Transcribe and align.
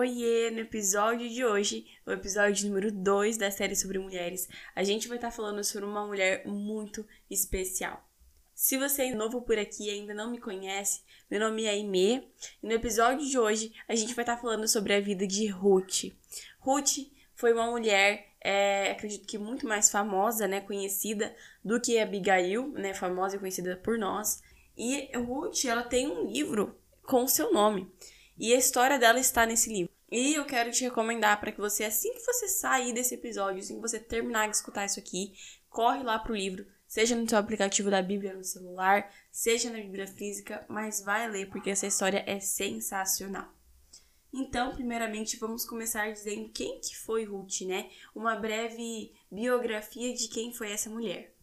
Oiê! 0.00 0.50
No 0.50 0.60
episódio 0.60 1.28
de 1.28 1.44
hoje, 1.44 1.84
o 2.06 2.10
episódio 2.10 2.66
número 2.66 2.90
2 2.90 3.36
da 3.36 3.50
série 3.50 3.76
sobre 3.76 3.98
mulheres, 3.98 4.48
a 4.74 4.82
gente 4.82 5.06
vai 5.06 5.18
estar 5.18 5.30
falando 5.30 5.62
sobre 5.62 5.84
uma 5.84 6.06
mulher 6.06 6.42
muito 6.46 7.06
especial. 7.28 8.02
Se 8.54 8.78
você 8.78 9.02
é 9.02 9.14
novo 9.14 9.42
por 9.42 9.58
aqui 9.58 9.88
e 9.88 9.90
ainda 9.90 10.14
não 10.14 10.30
me 10.30 10.40
conhece, 10.40 11.02
meu 11.30 11.38
nome 11.38 11.64
é 11.64 11.72
Aimee 11.72 12.26
e 12.62 12.66
no 12.66 12.72
episódio 12.72 13.28
de 13.28 13.38
hoje 13.38 13.74
a 13.86 13.94
gente 13.94 14.14
vai 14.14 14.22
estar 14.22 14.38
falando 14.38 14.66
sobre 14.66 14.94
a 14.94 15.00
vida 15.02 15.26
de 15.26 15.48
Ruth. 15.48 16.04
Ruth 16.60 17.06
foi 17.34 17.52
uma 17.52 17.70
mulher, 17.70 18.26
é, 18.40 18.92
acredito 18.92 19.26
que 19.26 19.36
muito 19.36 19.68
mais 19.68 19.90
famosa, 19.90 20.48
né, 20.48 20.62
conhecida 20.62 21.36
do 21.62 21.78
que 21.78 21.98
Abigail, 21.98 22.68
né, 22.68 22.94
famosa 22.94 23.36
e 23.36 23.38
conhecida 23.38 23.76
por 23.76 23.98
nós. 23.98 24.42
E 24.78 25.14
Ruth, 25.14 25.66
ela 25.66 25.82
tem 25.82 26.08
um 26.08 26.26
livro 26.26 26.74
com 27.02 27.24
o 27.24 27.28
seu 27.28 27.52
nome. 27.52 27.92
E 28.40 28.54
a 28.54 28.56
história 28.56 28.98
dela 28.98 29.20
está 29.20 29.44
nesse 29.44 29.70
livro. 29.70 29.89
E 30.10 30.34
eu 30.34 30.44
quero 30.44 30.72
te 30.72 30.82
recomendar 30.82 31.38
para 31.38 31.52
que 31.52 31.60
você, 31.60 31.84
assim 31.84 32.12
que 32.12 32.24
você 32.24 32.48
sair 32.48 32.92
desse 32.92 33.14
episódio, 33.14 33.60
assim 33.60 33.76
que 33.76 33.80
você 33.80 34.00
terminar 34.00 34.48
de 34.48 34.56
escutar 34.56 34.84
isso 34.84 34.98
aqui, 34.98 35.34
corre 35.68 36.02
lá 36.02 36.18
pro 36.18 36.34
livro, 36.34 36.66
seja 36.86 37.14
no 37.14 37.28
seu 37.28 37.38
aplicativo 37.38 37.90
da 37.90 38.02
Bíblia 38.02 38.34
no 38.34 38.42
celular, 38.42 39.08
seja 39.30 39.70
na 39.70 39.78
Bíblia 39.78 40.08
física, 40.08 40.66
mas 40.68 41.00
vai 41.00 41.28
ler 41.28 41.48
porque 41.48 41.70
essa 41.70 41.86
história 41.86 42.24
é 42.26 42.40
sensacional. 42.40 43.54
Então, 44.32 44.72
primeiramente, 44.72 45.36
vamos 45.36 45.64
começar 45.64 46.10
dizendo 46.12 46.50
quem 46.50 46.80
que 46.80 46.96
foi 46.96 47.24
Ruth, 47.24 47.62
né? 47.62 47.90
Uma 48.14 48.34
breve 48.34 49.12
biografia 49.30 50.14
de 50.14 50.28
quem 50.28 50.52
foi 50.52 50.72
essa 50.72 50.90
mulher. 50.90 51.34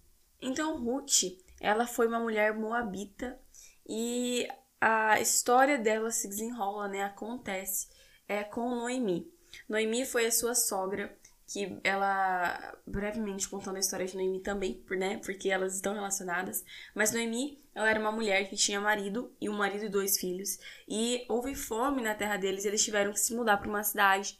Então, 0.41 0.77
Ruth, 0.77 1.23
ela 1.59 1.87
foi 1.87 2.07
uma 2.07 2.19
mulher 2.19 2.53
moabita 2.53 3.39
e 3.87 4.47
a 4.79 5.19
história 5.19 5.77
dela 5.77 6.11
se 6.11 6.27
desenrola, 6.27 6.87
né? 6.87 7.03
Acontece 7.03 7.87
é, 8.27 8.43
com 8.43 8.69
Noemi. 8.69 9.31
Noemi 9.67 10.05
foi 10.05 10.25
a 10.25 10.31
sua 10.31 10.55
sogra, 10.55 11.15
que 11.47 11.79
ela, 11.83 12.75
brevemente 12.85 13.47
contando 13.47 13.77
a 13.77 13.79
história 13.79 14.05
de 14.05 14.15
Noemi 14.15 14.41
também, 14.41 14.83
né? 14.91 15.17
Porque 15.23 15.49
elas 15.49 15.75
estão 15.75 15.93
relacionadas. 15.93 16.63
Mas 16.93 17.11
Noemi, 17.11 17.57
ela 17.73 17.89
era 17.89 17.99
uma 17.99 18.11
mulher 18.11 18.49
que 18.49 18.55
tinha 18.55 18.81
marido, 18.81 19.31
e 19.39 19.49
um 19.49 19.57
marido 19.57 19.85
e 19.85 19.89
dois 19.89 20.17
filhos. 20.17 20.59
E 20.87 21.25
houve 21.29 21.55
fome 21.55 22.01
na 22.01 22.13
terra 22.13 22.37
deles, 22.37 22.65
e 22.65 22.67
eles 22.67 22.83
tiveram 22.83 23.13
que 23.13 23.19
se 23.19 23.33
mudar 23.33 23.57
para 23.57 23.69
uma 23.69 23.83
cidade. 23.83 24.37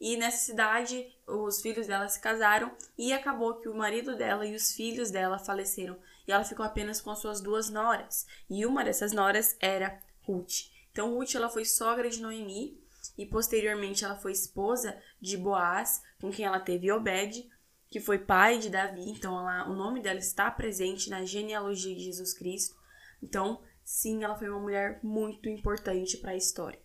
E 0.00 0.16
nessa 0.16 0.38
cidade, 0.38 1.06
os 1.26 1.60
filhos 1.60 1.86
dela 1.86 2.08
se 2.08 2.20
casaram, 2.20 2.72
e 2.96 3.12
acabou 3.12 3.54
que 3.54 3.68
o 3.68 3.74
marido 3.74 4.16
dela 4.16 4.44
e 4.44 4.54
os 4.54 4.72
filhos 4.72 5.10
dela 5.10 5.38
faleceram 5.38 5.96
e 6.28 6.32
ela 6.32 6.44
ficou 6.44 6.64
apenas 6.64 7.00
com 7.00 7.10
as 7.10 7.18
suas 7.18 7.40
duas 7.40 7.70
noras. 7.70 8.26
E 8.50 8.66
uma 8.66 8.84
dessas 8.84 9.12
noras 9.12 9.56
era 9.58 9.98
Ruth. 10.22 10.68
Então 10.92 11.14
Ruth 11.14 11.34
ela 11.34 11.48
foi 11.48 11.64
sogra 11.64 12.10
de 12.10 12.20
Noemi 12.20 12.78
e 13.18 13.26
posteriormente 13.26 14.04
ela 14.04 14.14
foi 14.14 14.30
esposa 14.30 14.96
de 15.20 15.36
Boaz, 15.36 16.00
com 16.20 16.30
quem 16.30 16.46
ela 16.46 16.60
teve 16.60 16.90
Obed, 16.92 17.50
que 17.90 18.00
foi 18.00 18.18
pai 18.18 18.58
de 18.58 18.70
Davi. 18.70 19.10
Então 19.10 19.38
ela, 19.38 19.68
o 19.68 19.74
nome 19.74 20.00
dela 20.00 20.20
está 20.20 20.48
presente 20.50 21.10
na 21.10 21.24
genealogia 21.24 21.94
de 21.94 22.04
Jesus 22.04 22.32
Cristo. 22.32 22.76
Então, 23.20 23.60
sim, 23.84 24.22
ela 24.22 24.36
foi 24.36 24.48
uma 24.48 24.60
mulher 24.60 25.00
muito 25.02 25.48
importante 25.48 26.16
para 26.18 26.30
a 26.30 26.36
história. 26.36 26.78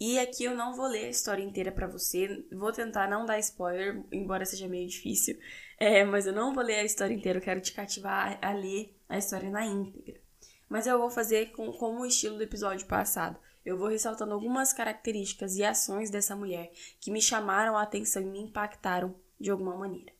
E 0.00 0.16
aqui 0.20 0.44
eu 0.44 0.54
não 0.54 0.76
vou 0.76 0.86
ler 0.86 1.06
a 1.06 1.10
história 1.10 1.42
inteira 1.42 1.72
para 1.72 1.88
você, 1.88 2.46
vou 2.52 2.70
tentar 2.70 3.10
não 3.10 3.26
dar 3.26 3.40
spoiler, 3.40 4.00
embora 4.12 4.44
seja 4.44 4.68
meio 4.68 4.86
difícil, 4.86 5.36
é, 5.76 6.04
mas 6.04 6.24
eu 6.24 6.32
não 6.32 6.54
vou 6.54 6.62
ler 6.62 6.76
a 6.76 6.84
história 6.84 7.12
inteira, 7.12 7.38
eu 7.38 7.42
quero 7.42 7.60
te 7.60 7.72
cativar 7.72 8.38
a, 8.40 8.52
ler 8.52 8.96
a 9.08 9.18
história 9.18 9.50
na 9.50 9.66
íntegra. 9.66 10.20
Mas 10.68 10.86
eu 10.86 10.98
vou 10.98 11.10
fazer 11.10 11.50
com, 11.50 11.72
como 11.72 12.02
o 12.02 12.06
estilo 12.06 12.36
do 12.36 12.44
episódio 12.44 12.86
passado. 12.86 13.40
Eu 13.68 13.76
vou 13.76 13.88
ressaltando 13.88 14.32
algumas 14.32 14.72
características 14.72 15.56
e 15.56 15.62
ações 15.62 16.08
dessa 16.08 16.34
mulher 16.34 16.72
que 16.98 17.10
me 17.10 17.20
chamaram 17.20 17.76
a 17.76 17.82
atenção 17.82 18.22
e 18.22 18.24
me 18.24 18.40
impactaram 18.40 19.14
de 19.38 19.50
alguma 19.50 19.76
maneira. 19.76 20.10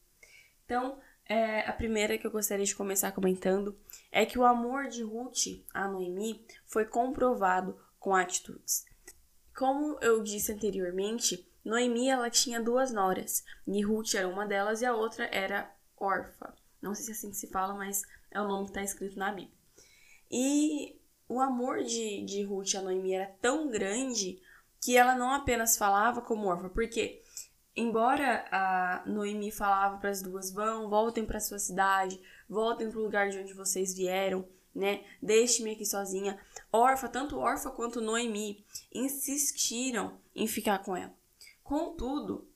Então, 0.66 1.00
é, 1.24 1.66
a 1.66 1.72
primeira 1.72 2.19
que 2.19 2.26
eu 2.26 2.30
gostaria 2.30 2.66
de 2.66 2.76
começar 2.76 3.10
comentando 3.10 3.75
é 4.12 4.26
que 4.26 4.38
o 4.38 4.44
amor 4.44 4.88
de 4.88 5.03
Ruth 5.03 5.64
a 5.72 5.88
Noemi 5.88 6.44
foi 6.66 6.84
comprovado 6.84 7.81
com 7.98 8.14
atitudes. 8.14 8.84
Como 9.56 9.98
eu 10.03 10.22
disse 10.22 10.53
anteriormente, 10.53 11.50
Noemi 11.65 12.10
ela 12.10 12.28
tinha 12.28 12.60
duas 12.60 12.92
noras, 12.92 13.47
e 13.66 13.80
Ruth 13.80 14.12
era 14.12 14.28
uma 14.28 14.44
delas 14.44 14.82
e 14.82 14.84
a 14.84 14.94
outra 14.94 15.25
era 15.32 15.75
Orfa. 15.97 16.54
Não 16.82 16.94
sei 16.94 17.06
se 17.06 17.10
é 17.12 17.15
assim 17.15 17.30
que 17.30 17.36
se 17.38 17.47
fala, 17.47 17.72
mas 17.72 18.03
é 18.30 18.38
o 18.42 18.47
nome 18.47 18.65
que 18.65 18.72
está 18.72 18.82
escrito 18.82 19.19
na 19.19 19.32
Bíblia. 19.32 19.56
E 20.30 20.97
o 21.28 21.41
amor 21.41 21.83
de, 21.83 22.25
de 22.25 22.43
Ruth 22.43 22.75
a 22.75 22.81
Noemi 22.81 23.12
era 23.12 23.27
tão 23.41 23.69
grande 23.71 24.41
que 24.81 24.97
ela 24.97 25.15
não 25.15 25.33
apenas 25.33 25.77
falava 25.77 26.22
como 26.22 26.47
órfã, 26.47 26.69
porque 26.69 27.22
embora 27.77 28.47
a 28.50 29.03
Noemi 29.06 29.50
falava 29.50 29.99
para 29.99 30.11
as 30.11 30.22
duas 30.22 30.50
vão, 30.50 30.89
voltem 30.89 31.25
para 31.25 31.41
sua 31.41 31.59
cidade, 31.59 32.21
voltem 32.49 32.91
para 32.91 32.99
o 32.99 33.03
lugar 33.03 33.28
de 33.28 33.39
onde 33.39 33.53
vocês 33.53 33.94
vieram, 33.94 34.49
né? 34.75 35.05
Deixe-me 35.22 35.72
aqui 35.72 35.84
sozinha. 35.84 36.39
Orfa, 36.72 37.09
tanto 37.09 37.39
Orfa 37.39 37.71
quanto 37.71 38.00
Noemi 38.00 38.65
insistiram 38.93 40.19
em 40.34 40.47
ficar 40.47 40.78
com 40.78 40.97
ela. 40.97 41.12
Contudo, 41.62 42.49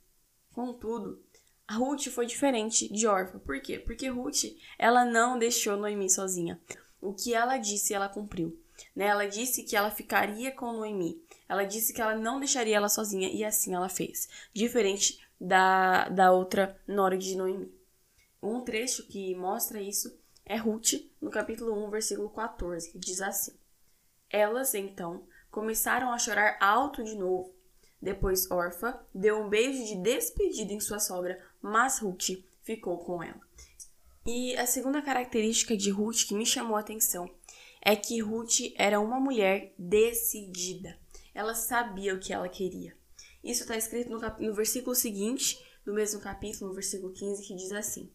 contudo, 0.53 1.23
a 1.67 1.75
Ruth 1.75 2.09
foi 2.09 2.27
diferente 2.27 2.91
de 2.93 3.07
Orfa. 3.07 3.39
Por 3.39 3.61
quê? 3.61 3.79
Porque 3.79 4.09
Ruth, 4.09 4.45
ela 4.79 5.05
não 5.05 5.39
deixou 5.39 5.77
Noemi 5.77 6.09
sozinha. 6.09 6.61
O 7.01 7.13
que 7.13 7.35
ela 7.35 7.59
disse, 7.59 7.93
ela 7.93 8.09
cumpriu. 8.09 8.62
Né? 8.95 9.07
Ela 9.07 9.27
disse 9.27 9.63
que 9.63 9.77
ela 9.77 9.91
ficaria 9.91 10.51
com 10.53 10.73
Noemi. 10.73 11.23
Ela 11.49 11.65
disse 11.65 11.93
que 11.93 12.01
ela 12.01 12.15
não 12.15 12.39
deixaria 12.39 12.77
ela 12.77 12.89
sozinha 12.89 13.29
e 13.29 13.45
assim 13.45 13.75
ela 13.75 13.89
fez. 13.89 14.29
Diferente 14.53 15.21
da, 15.41 16.09
da 16.09 16.33
outra 16.33 16.81
nora 16.87 17.17
de 17.17 17.37
Noemi. 17.37 17.73
Um 18.43 18.61
trecho 18.63 19.07
que 19.07 19.35
mostra 19.35 19.81
isso 19.81 20.21
é 20.45 20.57
Ruth, 20.57 20.95
no 21.21 21.31
capítulo 21.31 21.87
1, 21.87 21.91
versículo 21.91 22.29
14, 22.31 22.91
que 22.91 22.99
diz 22.99 23.21
assim: 23.21 23.53
Elas, 24.29 24.75
então, 24.75 25.27
começaram 25.51 26.13
a 26.13 26.19
chorar 26.19 26.57
alto 26.61 27.05
de 27.05 27.15
novo. 27.15 27.55
Depois 28.01 28.51
Orfa 28.51 29.01
deu 29.15 29.41
um 29.41 29.49
beijo 29.49 29.85
de 29.85 29.97
despedida 29.97 30.73
em 30.73 30.81
sua 30.81 30.99
sogra, 30.99 31.41
mas 31.61 32.01
Ruth 32.01 32.31
ficou 32.63 32.99
com 32.99 33.23
ela. 33.23 33.41
E 34.27 34.57
a 34.57 34.67
segunda 34.67 35.01
característica 35.01 35.77
de 35.77 35.91
Ruth 35.91 36.27
que 36.27 36.35
me 36.35 36.45
chamou 36.45 36.77
a 36.77 36.81
atenção 36.81 37.31
é 37.85 37.97
que 37.97 38.21
Ruth 38.21 38.73
era 38.77 39.01
uma 39.01 39.19
mulher 39.19 39.75
decidida. 39.77 40.97
Ela 41.35 41.53
sabia 41.53 42.15
o 42.15 42.21
que 42.21 42.33
ela 42.33 42.49
queria. 42.49 42.97
Isso 43.43 43.63
está 43.63 43.77
escrito 43.77 44.09
no, 44.09 44.21
no, 44.21 44.55
versículo 44.55 44.95
seguinte, 44.95 45.61
do 45.85 45.93
mesmo 45.93 46.21
capítulo, 46.21 46.69
no 46.69 46.75
versículo 46.75 47.13
15, 47.13 47.45
que 47.45 47.57
diz 47.57 47.73
assim: 47.73 48.13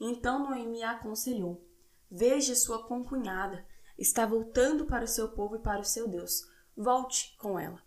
Então 0.00 0.48
Noemi 0.48 0.84
aconselhou: 0.84 1.66
Veja 2.08 2.54
sua 2.54 2.86
concunhada, 2.86 3.66
está 3.98 4.24
voltando 4.24 4.86
para 4.86 5.04
o 5.04 5.08
seu 5.08 5.28
povo 5.30 5.56
e 5.56 5.62
para 5.62 5.80
o 5.80 5.84
seu 5.84 6.06
Deus. 6.06 6.46
Volte 6.76 7.34
com 7.38 7.58
ela. 7.58 7.82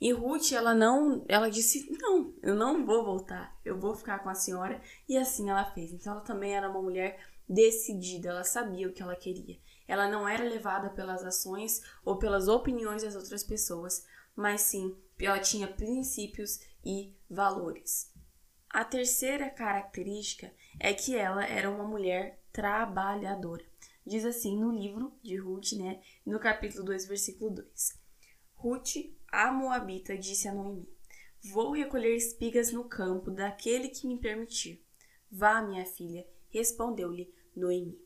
E 0.00 0.12
Ruth, 0.12 0.50
ela 0.50 0.74
não, 0.74 1.24
ela 1.28 1.48
disse: 1.48 1.88
"Não, 2.00 2.34
eu 2.42 2.56
não 2.56 2.84
vou 2.84 3.04
voltar. 3.04 3.56
Eu 3.64 3.78
vou 3.78 3.94
ficar 3.94 4.18
com 4.18 4.28
a 4.28 4.34
senhora". 4.34 4.82
E 5.08 5.16
assim 5.16 5.48
ela 5.48 5.64
fez. 5.66 5.92
Então 5.92 6.14
ela 6.14 6.22
também 6.22 6.56
era 6.56 6.68
uma 6.68 6.82
mulher 6.82 7.20
decidida, 7.48 8.30
ela 8.30 8.42
sabia 8.42 8.88
o 8.88 8.92
que 8.92 9.02
ela 9.02 9.14
queria. 9.14 9.56
Ela 9.86 10.08
não 10.08 10.28
era 10.28 10.44
levada 10.44 10.90
pelas 10.90 11.24
ações 11.24 11.82
ou 12.04 12.18
pelas 12.18 12.48
opiniões 12.48 13.02
das 13.02 13.14
outras 13.14 13.44
pessoas, 13.44 14.06
mas 14.34 14.62
sim, 14.62 14.96
ela 15.18 15.38
tinha 15.38 15.68
princípios 15.68 16.60
e 16.84 17.14
valores. 17.28 18.12
A 18.68 18.84
terceira 18.84 19.48
característica 19.48 20.52
é 20.80 20.92
que 20.92 21.14
ela 21.14 21.44
era 21.44 21.70
uma 21.70 21.84
mulher 21.84 22.40
trabalhadora. 22.52 23.64
Diz 24.06 24.24
assim 24.24 24.58
no 24.58 24.72
livro 24.72 25.12
de 25.22 25.36
Ruth, 25.36 25.72
né, 25.72 26.02
no 26.26 26.38
capítulo 26.38 26.84
2, 26.84 27.06
versículo 27.06 27.50
2. 27.50 27.98
Ruth, 28.56 28.96
a 29.28 29.52
Moabita, 29.52 30.18
disse 30.18 30.48
a 30.48 30.52
Noemi: 30.52 30.88
Vou 31.52 31.72
recolher 31.72 32.16
espigas 32.16 32.72
no 32.72 32.84
campo 32.84 33.30
daquele 33.30 33.88
que 33.88 34.06
me 34.06 34.18
permitir. 34.18 34.84
Vá, 35.30 35.62
minha 35.62 35.84
filha, 35.84 36.26
respondeu-lhe 36.48 37.32
Noemi. 37.54 37.98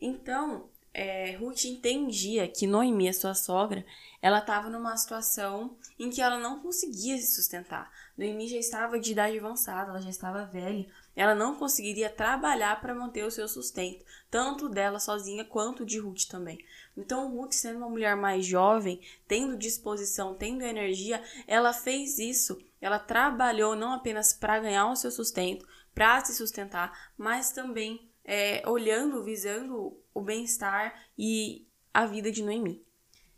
Então, 0.00 0.70
é, 0.94 1.32
Ruth 1.32 1.64
entendia 1.64 2.46
que 2.46 2.68
Noemi, 2.68 3.08
a 3.08 3.12
sua 3.12 3.34
sogra, 3.34 3.84
ela 4.22 4.38
estava 4.38 4.70
numa 4.70 4.96
situação 4.96 5.76
em 5.98 6.08
que 6.08 6.22
ela 6.22 6.38
não 6.38 6.60
conseguia 6.60 7.18
se 7.18 7.34
sustentar. 7.34 7.90
Noemi 8.16 8.46
já 8.46 8.56
estava 8.56 8.98
de 8.98 9.10
idade 9.10 9.36
avançada, 9.36 9.90
ela 9.90 10.00
já 10.00 10.08
estava 10.08 10.46
velha, 10.46 10.86
ela 11.16 11.34
não 11.34 11.56
conseguiria 11.56 12.08
trabalhar 12.08 12.80
para 12.80 12.94
manter 12.94 13.24
o 13.24 13.30
seu 13.30 13.48
sustento, 13.48 14.04
tanto 14.30 14.68
dela 14.68 15.00
sozinha 15.00 15.44
quanto 15.44 15.84
de 15.84 15.98
Ruth 15.98 16.26
também. 16.28 16.64
Então, 16.96 17.28
Ruth, 17.28 17.54
sendo 17.54 17.78
uma 17.78 17.88
mulher 17.88 18.14
mais 18.14 18.46
jovem, 18.46 19.00
tendo 19.26 19.58
disposição, 19.58 20.34
tendo 20.34 20.62
energia, 20.62 21.20
ela 21.48 21.72
fez 21.72 22.20
isso. 22.20 22.56
Ela 22.80 23.00
trabalhou 23.00 23.74
não 23.74 23.92
apenas 23.92 24.32
para 24.32 24.60
ganhar 24.60 24.88
o 24.88 24.96
seu 24.96 25.10
sustento, 25.10 25.66
para 25.92 26.24
se 26.24 26.34
sustentar, 26.34 27.10
mas 27.16 27.50
também 27.50 28.08
é, 28.24 28.62
olhando, 28.68 29.22
visando 29.22 29.96
o 30.12 30.20
bem-estar 30.20 31.06
e 31.18 31.66
a 31.92 32.06
vida 32.06 32.30
de 32.30 32.42
Noemi. 32.42 32.84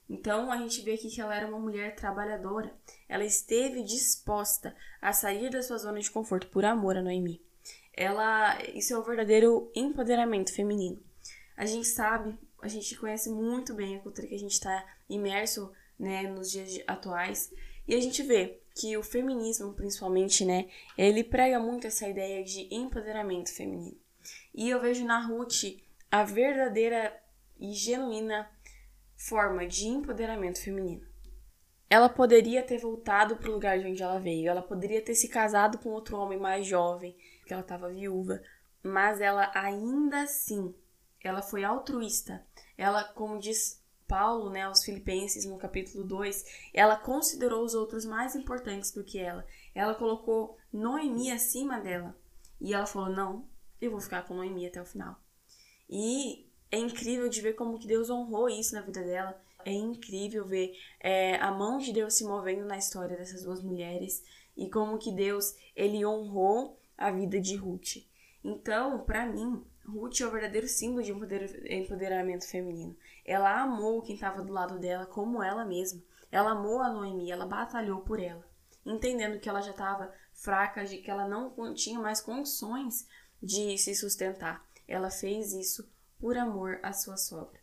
Então 0.09 0.53
a 0.53 0.56
gente 0.56 0.83
vê 0.83 0.94
aqui 0.94 1.11
que 1.11 1.21
ela 1.21 1.35
era 1.35 1.49
uma 1.49 1.59
mulher 1.59 1.97
trabalhadora. 1.97 2.73
Ela 3.09 3.25
esteve 3.25 3.83
disposta 3.83 4.77
a 5.00 5.12
sair 5.12 5.50
da 5.50 5.62
sua 5.62 5.79
zona 5.79 6.00
de 6.00 6.11
conforto 6.11 6.47
por 6.49 6.65
amor 6.65 6.97
a 6.97 7.03
Noemi. 7.03 7.43
Ela, 7.93 8.62
isso 8.75 8.93
é 8.93 8.99
o 8.99 9.03
verdadeiro 9.03 9.71
empoderamento 9.75 10.55
feminino. 10.55 11.03
A 11.56 11.65
gente 11.65 11.88
sabe, 11.88 12.38
a 12.61 12.69
gente 12.69 12.94
conhece 12.97 13.31
muito 13.31 13.75
bem 13.75 13.97
a 13.97 14.00
cultura 14.00 14.29
que 14.29 14.35
a 14.35 14.38
gente 14.38 14.53
está 14.53 14.87
imerso, 15.09 15.73
né, 15.99 16.23
nos 16.25 16.50
dias 16.50 16.79
atuais, 16.87 17.50
e 17.88 17.94
a 17.94 18.00
gente 18.00 18.23
vê 18.23 18.61
que 18.75 18.94
o 18.99 19.03
feminismo, 19.03 19.73
principalmente, 19.73 20.44
né, 20.44 20.69
ele 20.99 21.25
prega 21.25 21.59
muito 21.59 21.87
essa 21.87 22.06
ideia 22.06 22.44
de 22.44 22.69
empoderamento 22.71 23.50
feminino. 23.50 23.97
E 24.55 24.69
eu 24.69 24.81
vejo 24.81 25.05
na 25.05 25.20
Ruth 25.20 25.64
a 26.11 26.25
verdadeira 26.25 27.14
e 27.58 27.73
genuína 27.73 28.49
forma 29.17 29.67
de 29.67 29.87
empoderamento 29.87 30.61
feminino. 30.61 31.06
Ela 31.88 32.08
poderia 32.08 32.62
ter 32.62 32.78
voltado 32.78 33.37
para 33.37 33.49
o 33.49 33.52
lugar 33.52 33.78
de 33.78 33.87
onde 33.87 34.02
ela 34.02 34.19
veio, 34.19 34.49
ela 34.49 34.62
poderia 34.62 35.00
ter 35.00 35.14
se 35.14 35.28
casado 35.28 35.78
com 35.78 35.90
outro 35.90 36.17
homem 36.17 36.38
mais 36.38 36.67
jovem, 36.67 37.17
que 37.46 37.52
ela 37.52 37.62
estava 37.62 37.93
viúva, 37.93 38.43
mas 38.82 39.20
ela 39.20 39.50
ainda 39.55 40.23
assim, 40.23 40.75
ela 41.23 41.43
foi 41.43 41.64
altruísta. 41.64 42.44
Ela, 42.76 43.05
como 43.05 43.38
diz 43.38 43.82
Paulo, 44.06 44.50
né, 44.50 44.62
aos 44.62 44.84
Filipenses, 44.84 45.44
no 45.44 45.58
capítulo 45.58 46.05
2, 46.05 46.70
ela 46.75 46.96
considerou 46.96 47.64
os 47.64 47.75
outros 47.75 48.05
mais 48.05 48.34
importantes 48.34 48.90
do 48.93 49.05
que 49.05 49.19
ela. 49.19 49.46
Ela 49.75 49.94
colocou 49.94 50.56
Noemi 50.73 51.31
acima 51.31 51.81
dela. 51.81 52.17
E 52.61 52.73
ela 52.73 52.87
falou: 52.87 53.11
Não, 53.11 53.46
eu 53.81 53.90
vou 53.90 54.00
ficar 54.00 54.23
com 54.23 54.34
Noemi 54.34 54.67
até 54.67 54.81
o 54.81 54.87
final. 54.87 55.20
E 55.88 56.46
é 56.70 56.78
incrível 56.78 57.28
de 57.28 57.40
ver 57.40 57.55
como 57.55 57.78
que 57.78 57.87
Deus 57.87 58.11
honrou 58.11 58.49
isso 58.49 58.75
na 58.75 58.81
vida 58.81 59.02
dela. 59.02 59.40
É 59.64 59.73
incrível 59.73 60.44
ver 60.44 60.76
é, 61.00 61.37
a 61.37 61.50
mão 61.50 61.78
de 61.78 61.93
Deus 61.93 62.14
se 62.14 62.25
movendo 62.25 62.64
na 62.64 62.78
história 62.78 63.17
dessas 63.17 63.43
duas 63.43 63.62
mulheres 63.62 64.23
e 64.56 64.70
como 64.70 64.99
que 64.99 65.12
Deus 65.12 65.55
ele 65.75 66.05
honrou 66.05 66.78
a 66.96 67.11
vida 67.11 67.40
de 67.40 67.56
Ruth. 67.56 67.96
Então, 68.43 69.00
para 69.00 69.26
mim, 69.26 69.64
Ruth 69.84 70.20
é 70.20 70.26
o 70.26 70.31
verdadeiro 70.31 70.69
símbolo 70.69 71.02
de 71.02 71.12
empoderamento 71.12 72.49
feminino. 72.49 72.96
Ela 73.25 73.62
amou 73.62 74.02
quem 74.02 74.14
estava 74.14 74.43
do 74.43 74.52
lado 74.52 74.78
dela 74.78 75.05
como 75.06 75.43
ela 75.43 75.64
mesma. 75.64 76.00
Ela 76.31 76.52
amou 76.52 76.81
a 76.81 76.88
Noemi, 76.88 77.31
ela 77.31 77.46
batalhou 77.46 78.00
por 78.00 78.20
ela, 78.20 78.44
entendendo 78.84 79.38
que 79.38 79.49
ela 79.49 79.61
já 79.61 79.70
estava 79.70 80.12
fraca, 80.32 80.84
de 80.84 80.99
que 80.99 81.11
ela 81.11 81.26
não 81.26 81.73
tinha 81.73 81.99
mais 81.99 82.20
condições 82.20 83.06
de 83.47 83.79
se 83.79 83.95
sustentar. 83.95 84.67
Ela 84.89 85.09
fez 85.09 85.53
isso 85.53 85.89
por 86.19 86.37
amor 86.37 86.81
à 86.83 86.93
sua 86.93 87.17
sogra. 87.17 87.61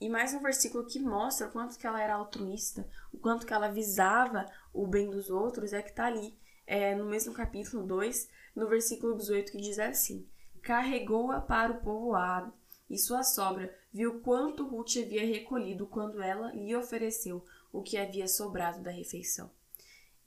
E 0.00 0.08
mais 0.08 0.32
um 0.34 0.40
versículo 0.40 0.86
que 0.86 1.00
mostra 1.00 1.48
o 1.48 1.50
quanto 1.50 1.76
que 1.76 1.86
ela 1.86 2.00
era 2.00 2.14
altruísta, 2.14 2.88
o 3.12 3.18
quanto 3.18 3.46
que 3.46 3.52
ela 3.52 3.68
visava 3.68 4.46
o 4.72 4.86
bem 4.86 5.10
dos 5.10 5.28
outros, 5.30 5.72
é 5.72 5.82
que 5.82 5.90
está 5.90 6.06
ali, 6.06 6.38
é, 6.66 6.94
no 6.94 7.06
mesmo 7.06 7.32
capítulo 7.32 7.84
2, 7.86 8.28
no 8.54 8.68
versículo 8.68 9.16
18, 9.16 9.52
que 9.52 9.60
diz 9.60 9.78
assim: 9.78 10.28
Carregou-a 10.62 11.40
para 11.40 11.72
o 11.72 11.80
povoado, 11.80 12.52
e 12.88 12.98
sua 12.98 13.24
sogra 13.24 13.74
viu 13.92 14.20
quanto 14.20 14.68
Ruth 14.68 14.96
havia 14.98 15.26
recolhido 15.26 15.86
quando 15.86 16.22
ela 16.22 16.52
lhe 16.52 16.76
ofereceu 16.76 17.44
o 17.72 17.82
que 17.82 17.96
havia 17.96 18.28
sobrado 18.28 18.80
da 18.80 18.90
refeição. 18.90 19.50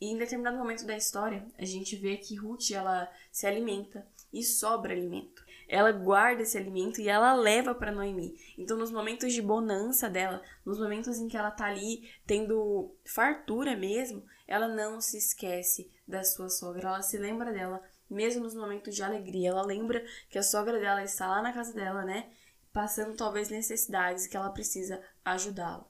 E 0.01 0.07
em 0.07 0.17
determinado 0.17 0.57
momento 0.57 0.85
da 0.85 0.97
história, 0.97 1.45
a 1.57 1.65
gente 1.65 1.95
vê 1.95 2.17
que 2.17 2.35
Ruth 2.35 2.71
ela 2.71 3.11
se 3.31 3.45
alimenta 3.45 4.05
e 4.31 4.43
sobra 4.43 4.93
alimento. 4.93 5.43
Ela 5.67 5.91
guarda 5.91 6.41
esse 6.41 6.57
alimento 6.57 6.99
e 6.99 7.07
ela 7.07 7.33
leva 7.33 7.75
para 7.75 7.91
Noemi. 7.91 8.35
Então, 8.57 8.75
nos 8.75 8.91
momentos 8.91 9.31
de 9.33 9.41
bonança 9.41 10.09
dela, 10.09 10.41
nos 10.65 10.79
momentos 10.79 11.19
em 11.19 11.27
que 11.27 11.37
ela 11.37 11.51
tá 11.51 11.65
ali 11.65 12.09
tendo 12.25 12.95
fartura 13.05 13.75
mesmo, 13.75 14.23
ela 14.47 14.67
não 14.67 14.99
se 14.99 15.17
esquece 15.17 15.91
da 16.07 16.23
sua 16.23 16.49
sogra. 16.49 16.87
Ela 16.87 17.01
se 17.03 17.19
lembra 17.19 17.53
dela, 17.53 17.83
mesmo 18.09 18.43
nos 18.43 18.55
momentos 18.55 18.95
de 18.95 19.03
alegria. 19.03 19.49
Ela 19.49 19.63
lembra 19.63 20.03
que 20.27 20.39
a 20.39 20.43
sogra 20.43 20.79
dela 20.79 21.03
está 21.03 21.27
lá 21.27 21.41
na 21.41 21.53
casa 21.53 21.71
dela, 21.71 22.03
né? 22.03 22.31
Passando 22.73 23.15
talvez 23.15 23.49
necessidades 23.49 24.25
que 24.25 24.35
ela 24.35 24.49
precisa 24.49 24.99
ajudá-la. 25.23 25.87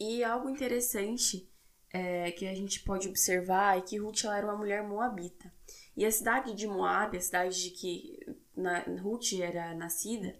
E 0.00 0.24
algo 0.24 0.48
interessante 0.48 1.46
é, 1.94 2.32
que 2.32 2.44
a 2.48 2.54
gente 2.56 2.80
pode 2.80 3.08
observar 3.08 3.78
é 3.78 3.80
que 3.80 3.98
Ruth 3.98 4.24
ela 4.24 4.36
era 4.36 4.46
uma 4.46 4.56
mulher 4.56 4.82
moabita. 4.82 5.50
E 5.96 6.04
a 6.04 6.10
cidade 6.10 6.52
de 6.52 6.66
Moab, 6.66 7.16
a 7.16 7.20
cidade 7.20 7.62
de 7.62 7.70
que 7.70 8.18
na, 8.56 8.80
Ruth 8.80 9.32
era 9.40 9.72
nascida, 9.76 10.36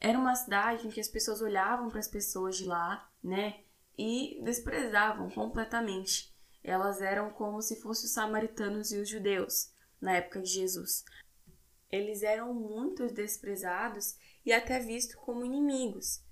era 0.00 0.18
uma 0.18 0.34
cidade 0.34 0.86
em 0.86 0.90
que 0.90 0.98
as 0.98 1.06
pessoas 1.06 1.42
olhavam 1.42 1.90
para 1.90 2.00
as 2.00 2.08
pessoas 2.08 2.56
de 2.56 2.64
lá, 2.64 3.06
né, 3.22 3.60
e 3.98 4.40
desprezavam 4.42 5.28
completamente. 5.28 6.34
Elas 6.64 7.02
eram 7.02 7.28
como 7.28 7.60
se 7.60 7.76
fossem 7.76 8.06
os 8.06 8.12
samaritanos 8.12 8.90
e 8.90 8.96
os 8.96 9.06
judeus 9.06 9.70
na 10.00 10.16
época 10.16 10.40
de 10.40 10.48
Jesus. 10.48 11.04
Eles 11.92 12.22
eram 12.22 12.54
muito 12.54 13.06
desprezados 13.08 14.16
e 14.46 14.52
até 14.52 14.80
vistos 14.80 15.16
como 15.16 15.44
inimigos. 15.44 16.22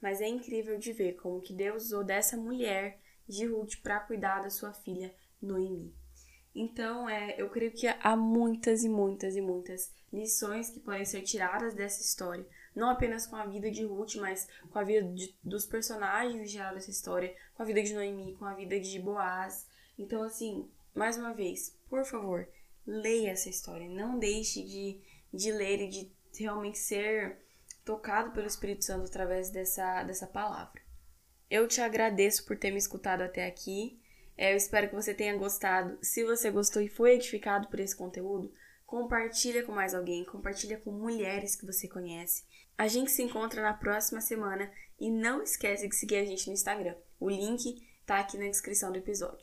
Mas 0.00 0.20
é 0.20 0.26
incrível 0.26 0.78
de 0.80 0.92
ver 0.92 1.12
como 1.14 1.40
que 1.40 1.54
Deus 1.54 1.84
usou 1.84 2.02
dessa 2.02 2.36
mulher 2.36 3.00
de 3.32 3.46
Ruth 3.46 3.80
para 3.82 4.00
cuidar 4.00 4.42
da 4.42 4.50
sua 4.50 4.72
filha 4.72 5.14
Noemi. 5.40 5.94
Então, 6.54 7.08
é, 7.08 7.34
eu 7.40 7.48
creio 7.48 7.72
que 7.72 7.86
há 7.86 8.14
muitas 8.14 8.84
e 8.84 8.88
muitas 8.88 9.34
e 9.36 9.40
muitas 9.40 9.90
lições 10.12 10.68
que 10.68 10.80
podem 10.80 11.04
ser 11.04 11.22
tiradas 11.22 11.72
dessa 11.74 12.02
história. 12.02 12.46
Não 12.74 12.90
apenas 12.90 13.26
com 13.26 13.36
a 13.36 13.46
vida 13.46 13.70
de 13.70 13.84
Ruth, 13.84 14.16
mas 14.16 14.46
com 14.70 14.78
a 14.78 14.84
vida 14.84 15.02
de, 15.08 15.34
dos 15.42 15.64
personagens 15.64 16.42
em 16.42 16.46
geral 16.46 16.74
dessa 16.74 16.90
história, 16.90 17.34
com 17.54 17.62
a 17.62 17.66
vida 17.66 17.82
de 17.82 17.94
Noemi, 17.94 18.36
com 18.36 18.44
a 18.44 18.54
vida 18.54 18.78
de 18.78 18.98
Boaz. 18.98 19.66
Então, 19.98 20.22
assim, 20.22 20.68
mais 20.94 21.16
uma 21.16 21.32
vez, 21.32 21.74
por 21.88 22.04
favor, 22.04 22.46
leia 22.86 23.30
essa 23.30 23.48
história. 23.48 23.88
Não 23.88 24.18
deixe 24.18 24.62
de, 24.62 25.00
de 25.32 25.50
ler 25.52 25.80
e 25.80 25.88
de 25.88 26.12
realmente 26.38 26.78
ser 26.78 27.38
tocado 27.82 28.32
pelo 28.32 28.46
Espírito 28.46 28.84
Santo 28.84 29.06
através 29.06 29.50
dessa, 29.50 30.02
dessa 30.02 30.26
palavra. 30.26 30.82
Eu 31.52 31.68
te 31.68 31.82
agradeço 31.82 32.46
por 32.46 32.56
ter 32.56 32.70
me 32.70 32.78
escutado 32.78 33.20
até 33.20 33.46
aqui. 33.46 34.00
É, 34.38 34.54
eu 34.54 34.56
espero 34.56 34.88
que 34.88 34.94
você 34.94 35.12
tenha 35.12 35.36
gostado. 35.36 35.98
Se 36.00 36.24
você 36.24 36.50
gostou 36.50 36.80
e 36.80 36.88
foi 36.88 37.12
edificado 37.12 37.68
por 37.68 37.78
esse 37.78 37.94
conteúdo, 37.94 38.50
compartilha 38.86 39.62
com 39.62 39.70
mais 39.70 39.92
alguém, 39.92 40.24
compartilha 40.24 40.78
com 40.78 40.90
mulheres 40.90 41.54
que 41.54 41.66
você 41.66 41.86
conhece. 41.86 42.42
A 42.78 42.88
gente 42.88 43.10
se 43.10 43.22
encontra 43.22 43.60
na 43.60 43.74
próxima 43.74 44.22
semana 44.22 44.72
e 44.98 45.10
não 45.10 45.42
esquece 45.42 45.86
de 45.86 45.94
seguir 45.94 46.16
a 46.16 46.24
gente 46.24 46.46
no 46.46 46.54
Instagram. 46.54 46.96
O 47.20 47.28
link 47.28 47.86
tá 48.06 48.18
aqui 48.20 48.38
na 48.38 48.46
descrição 48.46 48.90
do 48.90 48.96
episódio. 48.96 49.38